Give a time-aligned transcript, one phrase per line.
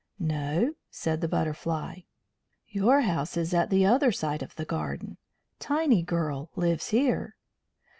[0.17, 1.99] "No," said the Butterfly.
[2.67, 5.17] "Your house is at the other side of the garden.
[5.59, 7.35] Tinygirl lives here."